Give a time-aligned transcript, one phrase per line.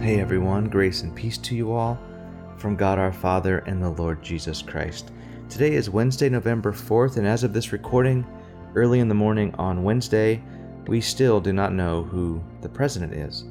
[0.00, 1.98] Hey everyone, grace and peace to you all
[2.56, 5.12] from God our Father and the Lord Jesus Christ.
[5.50, 8.24] Today is Wednesday, November 4th, and as of this recording,
[8.74, 10.42] early in the morning on Wednesday,
[10.86, 13.44] we still do not know who the president is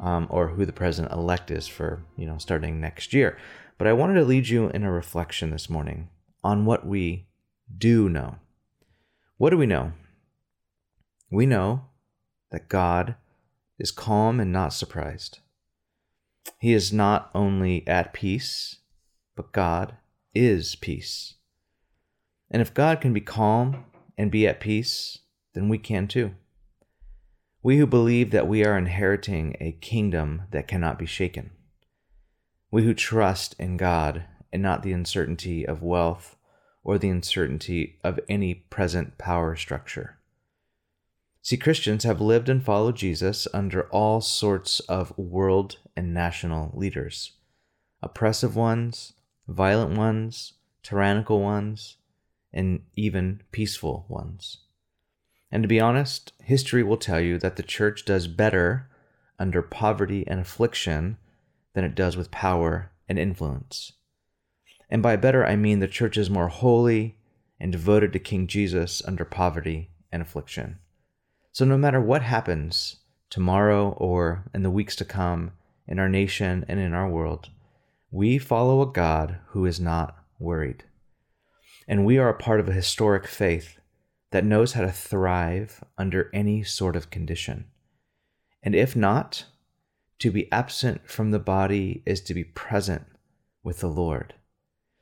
[0.00, 3.38] um, or who the president elect is for, you know, starting next year.
[3.78, 6.08] But I wanted to lead you in a reflection this morning
[6.42, 7.28] on what we
[7.78, 8.38] do know.
[9.36, 9.92] What do we know?
[11.30, 11.82] We know
[12.50, 13.14] that God
[13.78, 15.38] is calm and not surprised.
[16.58, 18.78] He is not only at peace,
[19.36, 19.96] but God
[20.34, 21.34] is peace.
[22.50, 23.84] And if God can be calm
[24.16, 25.18] and be at peace,
[25.54, 26.34] then we can too.
[27.62, 31.50] We who believe that we are inheriting a kingdom that cannot be shaken.
[32.70, 36.36] We who trust in God and not the uncertainty of wealth
[36.84, 40.18] or the uncertainty of any present power structure.
[41.44, 47.32] See, Christians have lived and followed Jesus under all sorts of world and national leaders
[48.04, 49.12] oppressive ones,
[49.46, 51.96] violent ones, tyrannical ones,
[52.52, 54.58] and even peaceful ones.
[55.52, 58.88] And to be honest, history will tell you that the church does better
[59.38, 61.16] under poverty and affliction
[61.74, 63.92] than it does with power and influence.
[64.88, 67.16] And by better, I mean the church is more holy
[67.60, 70.78] and devoted to King Jesus under poverty and affliction.
[71.52, 72.96] So, no matter what happens
[73.28, 75.52] tomorrow or in the weeks to come
[75.86, 77.50] in our nation and in our world,
[78.10, 80.84] we follow a God who is not worried.
[81.86, 83.78] And we are a part of a historic faith
[84.30, 87.66] that knows how to thrive under any sort of condition.
[88.62, 89.44] And if not,
[90.20, 93.04] to be absent from the body is to be present
[93.62, 94.32] with the Lord.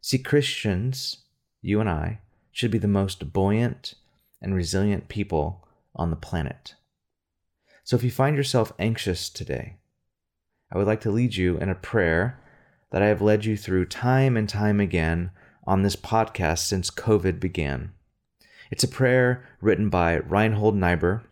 [0.00, 1.24] See, Christians,
[1.60, 2.20] you and I,
[2.52, 3.94] should be the most buoyant
[4.40, 5.65] and resilient people
[5.96, 6.74] on the planet.
[7.84, 9.76] So if you find yourself anxious today,
[10.72, 12.40] I would like to lead you in a prayer
[12.90, 15.30] that I have led you through time and time again
[15.66, 17.92] on this podcast since COVID began.
[18.70, 21.22] It's a prayer written by Reinhold Niebuhr,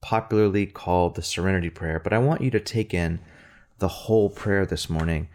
[0.00, 3.20] popularly called the Serenity Prayer, but I want you to take in
[3.78, 5.28] the whole prayer this morning.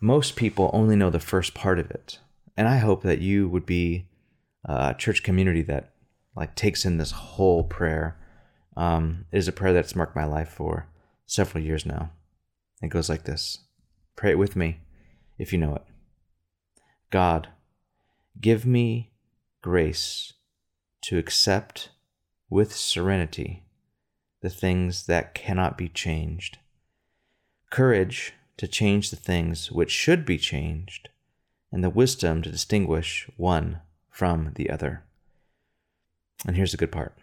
[0.00, 2.18] Most people only know the first part of it,
[2.56, 4.06] and I hope that you would be
[4.68, 5.92] uh, a church community that
[6.40, 8.16] like takes in this whole prayer.
[8.74, 10.86] Um, it is a prayer that's marked my life for
[11.26, 12.12] several years now.
[12.82, 13.58] It goes like this
[14.16, 14.80] Pray it with me
[15.38, 15.82] if you know it.
[17.10, 17.48] God,
[18.40, 19.10] give me
[19.60, 20.32] grace
[21.02, 21.90] to accept
[22.48, 23.64] with serenity
[24.40, 26.56] the things that cannot be changed,
[27.70, 31.10] courage to change the things which should be changed,
[31.70, 35.04] and the wisdom to distinguish one from the other.
[36.46, 37.16] And here's the good part.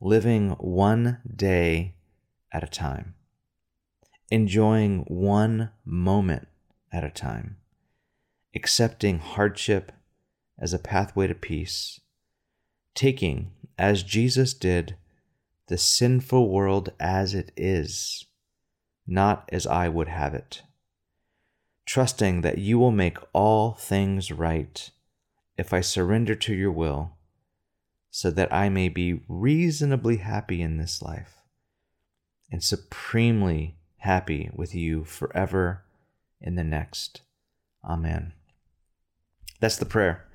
[0.00, 1.96] Living one day
[2.52, 3.14] at a time,
[4.30, 6.48] enjoying one moment
[6.92, 7.56] at a time,
[8.54, 9.92] accepting hardship
[10.58, 12.00] as a pathway to peace,
[12.94, 14.96] taking, as Jesus did,
[15.66, 18.26] the sinful world as it is,
[19.06, 20.62] not as I would have it,
[21.84, 24.90] trusting that you will make all things right
[25.56, 27.16] if I surrender to your will
[28.10, 31.36] so that I may be reasonably happy in this life
[32.50, 35.84] and supremely happy with you forever
[36.40, 37.20] in the next.
[37.84, 38.32] Amen.
[39.60, 40.26] That's the prayer.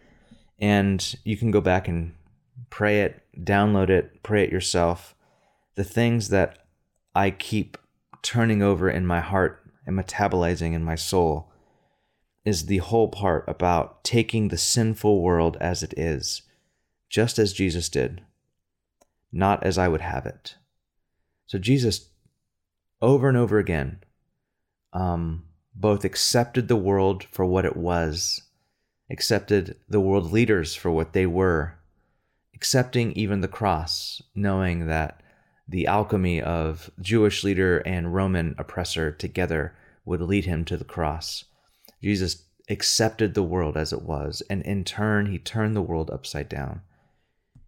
[0.60, 2.14] And you can go back and
[2.70, 5.16] pray it, download it, pray it yourself.
[5.76, 6.60] The things that
[7.14, 7.78] I keep
[8.22, 11.52] turning over in my heart and metabolizing in my soul
[12.46, 16.44] is the whole part about taking the sinful world as it is
[17.10, 18.22] just as Jesus did,
[19.32, 20.56] not as I would have it.
[21.46, 22.10] So Jesus,
[23.02, 24.00] over and over again,
[24.94, 25.44] um,
[25.76, 28.42] both accepted the world for what it was,
[29.10, 31.76] accepted the world leaders for what they were,
[32.56, 35.22] accepting even the cross, knowing that
[35.68, 39.76] the alchemy of Jewish leader and Roman oppressor together
[40.06, 41.46] would lead him to the cross.
[42.02, 46.50] Jesus accepted the world as it was, and in turn, he turned the world upside
[46.50, 46.82] down.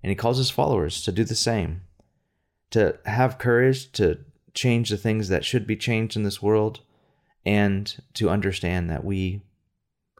[0.07, 1.81] And he calls his followers to do the same,
[2.69, 4.19] to have courage to
[4.53, 6.79] change the things that should be changed in this world,
[7.45, 9.41] and to understand that we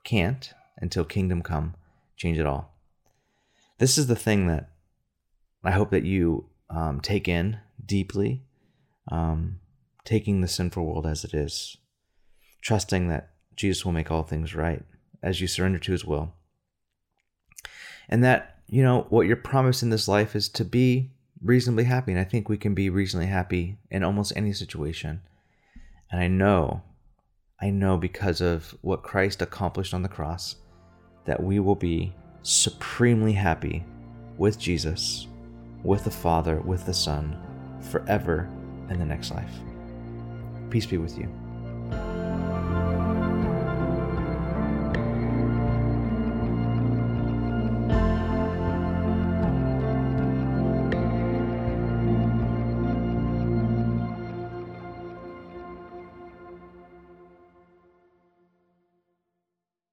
[0.04, 1.76] can't, until kingdom come,
[2.18, 2.76] change it all.
[3.78, 4.72] This is the thing that
[5.64, 8.44] I hope that you um, take in deeply,
[9.10, 9.62] um,
[10.04, 11.78] taking the sinful world as it is,
[12.60, 14.84] trusting that Jesus will make all things right
[15.24, 16.34] as you surrender to his will.
[18.10, 21.12] And that you know, what you're promised in this life is to be
[21.42, 22.12] reasonably happy.
[22.12, 25.22] And I think we can be reasonably happy in almost any situation.
[26.12, 26.82] And I know,
[27.62, 30.56] I know because of what Christ accomplished on the cross,
[31.26, 33.86] that we will be supremely happy
[34.38, 35.28] with Jesus,
[35.84, 37.38] with the Father, with the Son,
[37.92, 38.50] forever
[38.90, 39.52] in the next life.
[40.70, 42.27] Peace be with you.